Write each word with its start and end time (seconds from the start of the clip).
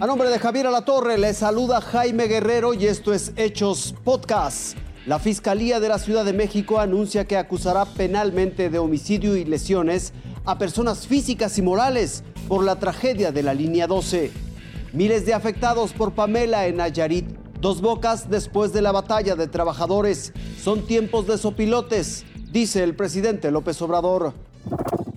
A 0.00 0.06
nombre 0.06 0.28
de 0.28 0.38
Javier 0.38 0.68
Alatorre, 0.68 1.18
le 1.18 1.34
saluda 1.34 1.80
Jaime 1.80 2.28
Guerrero 2.28 2.72
y 2.72 2.86
esto 2.86 3.12
es 3.12 3.32
Hechos 3.34 3.96
Podcast. 4.04 4.78
La 5.06 5.18
Fiscalía 5.18 5.80
de 5.80 5.88
la 5.88 5.98
Ciudad 5.98 6.24
de 6.24 6.32
México 6.32 6.78
anuncia 6.78 7.26
que 7.26 7.36
acusará 7.36 7.84
penalmente 7.84 8.70
de 8.70 8.78
homicidio 8.78 9.36
y 9.36 9.44
lesiones 9.44 10.12
a 10.44 10.56
personas 10.56 11.08
físicas 11.08 11.58
y 11.58 11.62
morales 11.62 12.22
por 12.46 12.62
la 12.62 12.78
tragedia 12.78 13.32
de 13.32 13.42
la 13.42 13.54
línea 13.54 13.88
12. 13.88 14.30
Miles 14.92 15.26
de 15.26 15.34
afectados 15.34 15.92
por 15.92 16.12
Pamela 16.12 16.68
en 16.68 16.76
Nayarit. 16.76 17.26
Dos 17.60 17.80
bocas 17.80 18.30
después 18.30 18.72
de 18.72 18.82
la 18.82 18.92
batalla 18.92 19.34
de 19.34 19.48
trabajadores. 19.48 20.32
Son 20.62 20.86
tiempos 20.86 21.26
de 21.26 21.38
sopilotes, 21.38 22.24
dice 22.52 22.84
el 22.84 22.94
presidente 22.94 23.50
López 23.50 23.82
Obrador. 23.82 24.32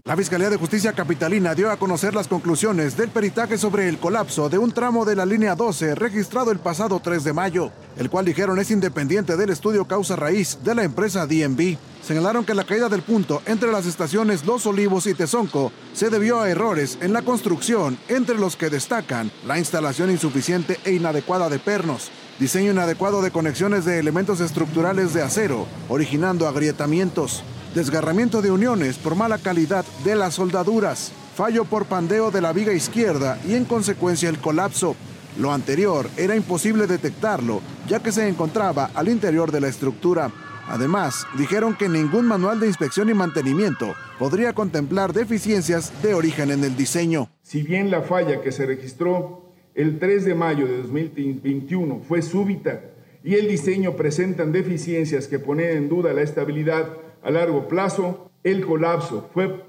La 0.04 0.18
Fiscalía 0.18 0.50
de 0.50 0.58
Justicia 0.58 0.94
Capitalina 0.94 1.54
dio 1.54 1.70
a 1.70 1.78
conocer 1.78 2.16
las 2.16 2.28
conclusiones 2.28 2.98
del 2.98 3.10
peritaje 3.10 3.60
sobre 3.60 3.88
el 3.88 4.00
colapso 4.00 4.50
de 4.50 4.58
un 4.58 4.72
tramo 4.72 5.06
de 5.06 5.16
la 5.16 5.28
línea 5.28 5.54
12 5.54 5.94
registrado 5.94 6.50
el 6.50 6.58
pasado 6.58 7.00
3 7.00 7.24
de 7.24 7.34
mayo, 7.34 7.72
el 7.98 8.10
cual 8.10 8.26
dijeron 8.26 8.58
es 8.58 8.72
independiente 8.72 9.38
del 9.38 9.52
estudio 9.52 9.86
causa 9.86 10.16
raíz 10.16 10.58
de 10.64 10.74
la 10.74 10.84
empresa 10.84 11.28
DNB. 11.28 11.78
Señalaron 12.02 12.46
que 12.46 12.56
la 12.56 12.64
caída 12.64 12.90
del 12.90 13.04
punto 13.04 13.44
entre 13.46 13.72
las 13.72 13.86
estaciones 13.86 14.44
Los 14.44 14.66
Olivos 14.66 15.06
y 15.06 15.14
Tezonco 15.14 15.72
se 15.94 16.10
debió 16.10 16.42
a 16.42 16.50
errores 16.50 16.98
en 17.02 17.14
la 17.14 17.22
construcción, 17.22 17.96
entre 18.08 18.40
los 18.40 18.56
que 18.56 18.72
destacan 18.72 19.32
la 19.46 19.60
instalación 19.60 20.10
insuficiente 20.10 20.80
e 20.84 20.94
inadecuada 20.94 21.48
de 21.48 21.60
pernos, 21.60 22.10
diseño 22.40 22.72
inadecuado 22.72 23.22
de 23.22 23.30
conexiones 23.30 23.86
de 23.86 24.00
elementos 24.00 24.42
estructurales 24.42 25.14
de 25.14 25.22
acero, 25.22 25.68
originando 25.90 26.48
agrietamientos, 26.48 27.44
desgarramiento 27.74 28.42
de 28.42 28.52
uniones 28.52 28.98
por 28.98 29.16
mala 29.16 29.38
calidad 29.38 29.86
de 30.04 30.16
las 30.16 30.36
soldaduras, 30.36 31.12
fallo 31.36 31.66
por 31.66 31.86
pandeo 31.86 32.32
de 32.32 32.42
la 32.42 32.54
viga 32.54 32.74
izquierda 32.74 33.40
y 33.48 33.56
en 33.56 33.66
consecuencia 33.66 34.30
el 34.30 34.40
colapso. 34.40 34.96
Lo 35.40 35.54
anterior 35.54 36.10
era 36.18 36.36
imposible 36.36 36.88
detectarlo, 36.88 37.62
ya 37.88 38.02
que 38.02 38.12
se 38.12 38.28
encontraba 38.28 38.92
al 38.94 39.08
interior 39.08 39.52
de 39.52 39.62
la 39.62 39.70
estructura. 39.70 40.32
Además, 40.68 41.26
dijeron 41.38 41.76
que 41.76 41.90
ningún 41.90 42.28
manual 42.28 42.60
de 42.60 42.68
inspección 42.68 43.10
y 43.10 43.14
mantenimiento 43.14 43.94
podría 44.20 44.54
contemplar 44.54 45.14
deficiencias 45.14 45.92
de 46.02 46.14
origen 46.14 46.52
en 46.52 46.64
el 46.64 46.76
diseño. 46.76 47.30
Si 47.42 47.64
bien 47.64 47.90
la 47.90 48.02
falla 48.02 48.42
que 48.42 48.52
se 48.52 48.66
registró 48.66 49.54
el 49.74 50.00
3 50.00 50.26
de 50.26 50.36
mayo 50.36 50.68
de 50.68 50.78
2021 50.80 52.02
fue 52.08 52.22
súbita 52.22 52.82
y 53.24 53.36
el 53.36 53.48
diseño 53.48 53.96
presentan 53.96 54.52
deficiencias 54.52 55.28
que 55.28 55.40
ponen 55.40 55.78
en 55.78 55.90
duda 55.90 56.14
la 56.14 56.22
estabilidad 56.22 56.90
a 57.24 57.32
largo 57.32 57.68
plazo, 57.68 58.32
el 58.44 58.66
colapso 58.66 59.30
fue 59.34 59.64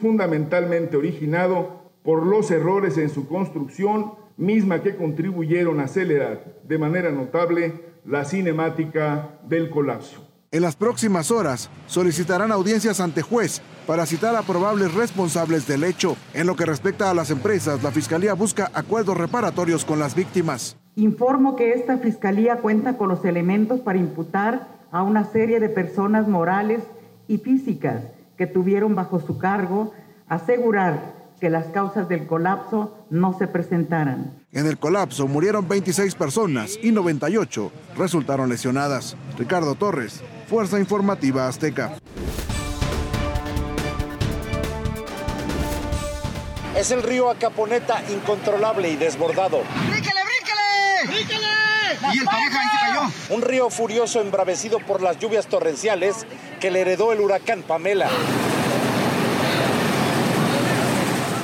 fundamentalmente 0.00 0.96
originado 0.96 1.90
por 2.02 2.26
los 2.26 2.50
errores 2.50 2.96
en 2.98 3.10
su 3.10 3.28
construcción, 3.28 4.14
misma 4.36 4.82
que 4.82 4.96
contribuyeron 4.96 5.80
a 5.80 5.84
acelerar 5.84 6.60
de 6.62 6.78
manera 6.78 7.10
notable 7.10 7.74
la 8.04 8.24
cinemática 8.24 9.40
del 9.42 9.68
colapso. 9.68 10.24
En 10.50 10.62
las 10.62 10.76
próximas 10.76 11.30
horas 11.30 11.68
solicitarán 11.86 12.50
audiencias 12.52 13.00
ante 13.00 13.20
juez 13.20 13.60
para 13.86 14.06
citar 14.06 14.34
a 14.34 14.42
probables 14.42 14.94
responsables 14.94 15.66
del 15.66 15.84
hecho. 15.84 16.16
En 16.32 16.46
lo 16.46 16.56
que 16.56 16.64
respecta 16.64 17.10
a 17.10 17.14
las 17.14 17.30
empresas, 17.30 17.82
la 17.82 17.90
Fiscalía 17.90 18.32
busca 18.32 18.70
acuerdos 18.72 19.18
reparatorios 19.18 19.84
con 19.84 19.98
las 19.98 20.14
víctimas. 20.14 20.78
Informo 20.96 21.54
que 21.54 21.72
esta 21.72 21.98
Fiscalía 21.98 22.56
cuenta 22.56 22.96
con 22.96 23.10
los 23.10 23.24
elementos 23.26 23.80
para 23.80 23.98
imputar 23.98 24.77
a 24.90 25.02
una 25.02 25.24
serie 25.24 25.60
de 25.60 25.68
personas 25.68 26.28
morales 26.28 26.82
y 27.26 27.38
físicas 27.38 28.04
que 28.36 28.46
tuvieron 28.46 28.94
bajo 28.94 29.20
su 29.20 29.38
cargo 29.38 29.92
asegurar 30.28 31.18
que 31.40 31.50
las 31.50 31.66
causas 31.66 32.08
del 32.08 32.26
colapso 32.26 32.96
no 33.10 33.36
se 33.38 33.46
presentaran. 33.46 34.32
En 34.52 34.66
el 34.66 34.78
colapso 34.78 35.28
murieron 35.28 35.68
26 35.68 36.14
personas 36.14 36.78
y 36.82 36.90
98 36.90 37.70
resultaron 37.96 38.48
lesionadas. 38.48 39.16
Ricardo 39.36 39.74
Torres, 39.74 40.22
Fuerza 40.48 40.78
Informativa 40.78 41.46
Azteca. 41.46 41.92
Es 46.76 46.92
el 46.92 47.02
río 47.02 47.28
Acaponeta 47.28 48.02
incontrolable 48.12 48.88
y 48.88 48.96
desbordado. 48.96 49.62
¿Y 52.12 52.18
el 52.18 52.24
pareja 52.24 52.60
ahí 52.60 52.68
se 52.68 52.86
cayó? 52.86 53.34
Un 53.34 53.42
río 53.42 53.70
furioso 53.70 54.20
embravecido 54.20 54.78
por 54.78 55.02
las 55.02 55.18
lluvias 55.18 55.46
torrenciales 55.46 56.26
que 56.60 56.70
le 56.70 56.80
heredó 56.80 57.12
el 57.12 57.20
huracán 57.20 57.62
Pamela. 57.62 58.08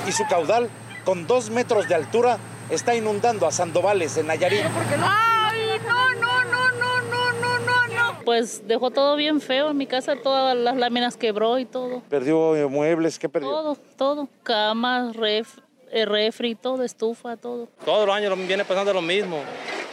Y 0.07 0.13
su 0.13 0.27
caudal, 0.27 0.71
con 1.05 1.27
dos 1.27 1.51
metros 1.51 1.89
de 1.89 1.95
altura, 1.95 2.39
está 2.71 2.95
inundando 2.95 3.47
a 3.47 3.53
Sandovales 3.53 4.17
en 4.17 4.27
Nayarit. 4.27 4.65
¡Ay, 5.01 5.81
no, 5.87 6.15
no, 6.15 6.45
no, 6.45 6.71
no, 6.71 7.01
no, 7.03 7.33
no, 7.41 7.59
no, 7.59 8.13
no! 8.13 8.25
Pues 8.25 8.67
dejó 8.67 8.91
todo 8.91 9.17
bien 9.17 9.41
feo 9.41 9.71
en 9.71 9.77
mi 9.77 9.87
casa, 9.87 10.15
todas 10.17 10.57
las 10.57 10.77
láminas 10.77 11.17
quebró 11.17 11.59
y 11.59 11.65
todo. 11.65 12.01
¿Perdió 12.09 12.69
muebles? 12.69 13.19
¿Qué 13.19 13.29
perdió? 13.29 13.51
Todo, 13.51 13.77
todo. 13.97 14.29
Camas, 14.43 15.17
ref, 15.17 15.59
eh, 15.91 16.05
refri, 16.05 16.55
todo, 16.55 16.83
estufa, 16.83 17.37
todo. 17.37 17.69
Todos 17.85 18.07
los 18.07 18.15
años 18.15 18.37
viene 18.47 18.65
pasando 18.65 18.93
lo 18.93 19.03
mismo. 19.03 19.41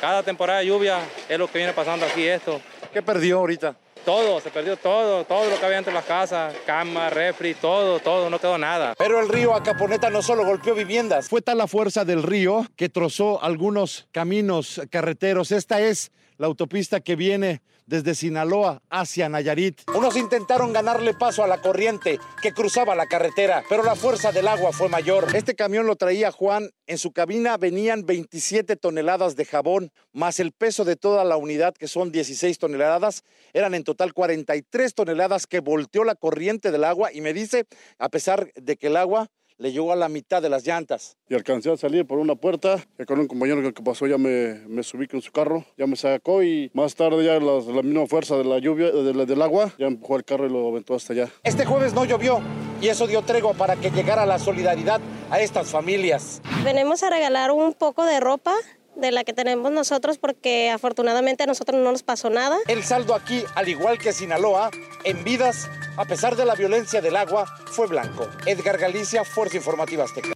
Cada 0.02 0.24
temporada 0.24 0.62
de 0.62 0.66
lluvia 0.66 0.98
es 1.30 1.38
lo 1.38 1.48
que 1.48 1.60
viene 1.60 1.74
pasando 1.74 2.08
aquí 2.08 2.24
esto. 2.24 2.60
¿Qué 2.92 3.04
perdió 3.04 3.38
ahorita? 3.38 3.76
Todo, 4.04 4.42
se 4.42 4.50
perdió 4.50 4.76
todo, 4.76 5.24
todo 5.26 5.48
lo 5.48 5.60
que 5.60 5.64
había 5.64 5.78
entre 5.78 5.94
las 5.94 6.06
casas, 6.06 6.56
cama, 6.66 7.12
refri, 7.12 7.54
todo, 7.54 8.00
todo, 8.00 8.28
no 8.32 8.40
quedó 8.40 8.58
nada. 8.58 8.96
Pero 8.98 9.20
el 9.20 9.30
río 9.30 9.54
Acaponeta 9.54 10.10
no 10.10 10.24
solo 10.24 10.44
golpeó 10.44 10.74
viviendas. 10.74 11.30
Fue 11.30 11.44
tal 11.44 11.60
la 11.60 11.68
fuerza 11.68 12.04
del 12.04 12.24
río 12.24 12.66
que 12.76 12.90
trozó 12.90 13.44
algunos 13.44 14.08
caminos 14.12 14.82
carreteros. 14.90 15.52
Esta 15.52 15.80
es 15.82 16.12
la 16.42 16.48
autopista 16.48 17.02
que 17.02 17.16
viene 17.16 17.62
desde 17.86 18.16
Sinaloa 18.16 18.82
hacia 18.90 19.30
Nayarit. 19.30 19.82
Unos 19.96 20.18
intentaron 20.18 20.74
ganarle 20.74 21.14
paso 21.14 21.44
a 21.44 21.48
la 21.48 21.62
corriente 21.62 22.18
que 22.42 22.52
cruzaba 22.52 22.96
la 22.96 23.06
carretera, 23.06 23.64
pero 23.70 23.84
la 23.84 23.96
fuerza 23.96 24.32
del 24.32 24.48
agua 24.48 24.72
fue 24.72 24.90
mayor. 24.90 25.36
Este 25.36 25.54
camión 25.54 25.86
lo 25.86 25.98
traía 25.98 26.32
Juan. 26.32 26.72
En 26.88 26.98
su 26.98 27.12
cabina 27.12 27.58
venían 27.58 28.08
27 28.08 28.76
toneladas 28.76 29.36
de 29.36 29.46
jabón, 29.46 29.92
más 30.14 30.40
el 30.40 30.52
peso 30.52 30.84
de 30.84 30.96
toda 30.96 31.24
la 31.26 31.38
unidad, 31.38 31.76
que 31.76 31.88
son 31.88 32.12
16 32.12 32.58
toneladas. 32.58 33.22
Eran 33.54 33.76
en 33.76 33.84
total 33.84 34.12
43 34.12 34.96
toneladas 34.96 35.46
que 35.46 35.60
volteó 35.60 36.04
la 36.04 36.16
corriente 36.16 36.72
del 36.72 36.86
agua 36.86 37.14
y 37.14 37.22
me 37.22 37.34
dice, 37.34 37.68
a 38.00 38.10
pesar 38.10 38.52
de 38.56 38.78
que 38.78 38.88
el 38.88 38.98
agua 38.98 39.28
le 39.58 39.72
llegó 39.72 39.92
a 39.92 39.96
la 39.96 40.10
mitad 40.10 40.42
de 40.42 40.50
las 40.50 40.66
llantas. 40.66 41.18
Y 41.30 41.36
alcancé 41.36 41.72
a 41.72 41.78
salir 41.78 42.06
por 42.06 42.20
una 42.20 42.36
puerta, 42.36 42.84
que 42.98 43.06
con 43.06 43.20
un 43.20 43.28
compañero 43.28 43.62
que 43.74 43.84
pasó 43.84 44.08
ya 44.08 44.18
me, 44.18 44.56
me 44.68 44.84
subí 44.84 45.08
con 45.08 45.22
su 45.22 45.32
carro, 45.32 45.66
ya 45.78 45.88
me 45.88 45.96
sacó 45.96 46.44
y 46.44 46.72
más 46.74 46.96
tarde 46.96 47.24
ya 47.24 47.40
la, 47.40 47.60
la 47.60 47.82
misma 47.82 48.08
fuerza 48.08 48.38
de 48.38 48.44
la 48.44 48.60
lluvia, 48.60 48.92
de 48.92 49.14
la, 49.14 49.26
del 49.26 49.42
agua, 49.42 49.74
ya 49.78 49.88
empujó 49.88 50.18
el 50.18 50.24
carro 50.24 50.46
y 50.46 50.50
lo 50.50 50.68
aventó 50.68 50.96
hasta 50.96 51.14
allá. 51.14 51.30
Este 51.44 51.66
jueves 51.66 51.94
no 51.94 52.06
llovió 52.06 52.42
y 52.82 52.88
eso 52.88 53.08
dio 53.08 53.22
tregua 53.22 53.54
para 53.54 53.76
que 53.76 53.92
llegara 53.92 54.26
la 54.26 54.40
solidaridad 54.40 55.00
a 55.30 55.40
estas 55.40 55.70
familias. 55.70 56.42
Venimos 56.64 57.04
a 57.04 57.10
regalar 57.10 57.52
un 57.52 57.74
poco 57.74 58.06
de 58.06 58.20
ropa 58.20 58.54
de 58.96 59.12
la 59.12 59.24
que 59.24 59.34
tenemos 59.34 59.72
nosotros 59.72 60.18
porque 60.18 60.70
afortunadamente 60.70 61.44
a 61.44 61.46
nosotros 61.48 61.82
no 61.82 61.92
nos 61.92 62.04
pasó 62.04 62.30
nada. 62.30 62.58
El 62.68 62.84
saldo 62.84 63.16
aquí, 63.16 63.44
al 63.56 63.70
igual 63.70 63.98
que 63.98 64.14
Sinaloa, 64.14 64.70
en 65.04 65.24
vidas, 65.24 65.70
a 65.98 66.06
pesar 66.06 66.36
de 66.36 66.46
la 66.46 66.56
violencia 66.56 67.02
del 67.02 67.16
agua, 67.16 67.46
fue 67.66 67.88
blanco. 67.88 68.28
Edgar 68.46 68.78
Galicia, 68.78 69.24
Fuerza 69.24 69.58
Informativa 69.58 70.04
Azteca. 70.04 70.32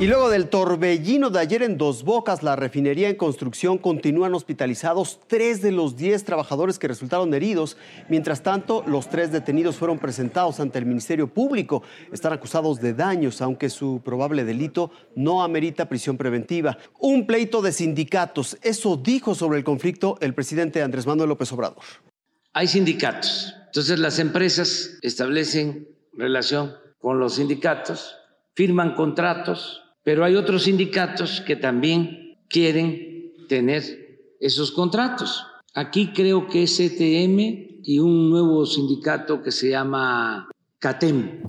Y 0.00 0.06
luego 0.06 0.30
del 0.30 0.48
torbellino 0.48 1.28
de 1.28 1.40
ayer 1.40 1.60
en 1.64 1.76
Dos 1.76 2.04
Bocas, 2.04 2.44
la 2.44 2.54
refinería 2.54 3.08
en 3.08 3.16
construcción 3.16 3.78
continúan 3.78 4.32
hospitalizados 4.32 5.18
tres 5.26 5.60
de 5.60 5.72
los 5.72 5.96
diez 5.96 6.22
trabajadores 6.22 6.78
que 6.78 6.86
resultaron 6.86 7.34
heridos. 7.34 7.76
Mientras 8.08 8.44
tanto, 8.44 8.84
los 8.86 9.10
tres 9.10 9.32
detenidos 9.32 9.74
fueron 9.74 9.98
presentados 9.98 10.60
ante 10.60 10.78
el 10.78 10.86
Ministerio 10.86 11.26
Público. 11.26 11.82
Están 12.12 12.32
acusados 12.32 12.80
de 12.80 12.94
daños, 12.94 13.42
aunque 13.42 13.70
su 13.70 14.00
probable 14.04 14.44
delito 14.44 14.92
no 15.16 15.42
amerita 15.42 15.88
prisión 15.88 16.16
preventiva. 16.16 16.78
Un 17.00 17.26
pleito 17.26 17.60
de 17.60 17.72
sindicatos. 17.72 18.56
Eso 18.62 18.96
dijo 18.96 19.34
sobre 19.34 19.58
el 19.58 19.64
conflicto 19.64 20.16
el 20.20 20.32
presidente 20.32 20.80
Andrés 20.80 21.08
Manuel 21.08 21.30
López 21.30 21.50
Obrador. 21.50 21.82
Hay 22.52 22.68
sindicatos. 22.68 23.52
Entonces 23.66 23.98
las 23.98 24.20
empresas 24.20 24.96
establecen 25.02 25.88
relación 26.12 26.76
con 27.00 27.18
los 27.18 27.34
sindicatos, 27.34 28.14
firman 28.54 28.94
contratos 28.94 29.82
pero 30.08 30.24
hay 30.24 30.36
otros 30.36 30.62
sindicatos 30.62 31.42
que 31.42 31.54
también 31.54 32.38
quieren 32.48 33.34
tener 33.46 33.82
esos 34.40 34.72
contratos. 34.72 35.44
Aquí 35.74 36.14
creo 36.14 36.48
que 36.48 36.66
STM 36.66 37.82
y 37.84 37.98
un 37.98 38.30
nuevo 38.30 38.64
sindicato 38.64 39.42
que 39.42 39.50
se 39.50 39.68
llama 39.68 40.48
CATEM. 40.78 41.42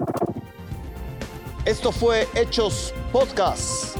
Esto 1.64 1.94
fue 1.94 2.28
Hechos 2.36 2.94
Podcast. 3.14 3.98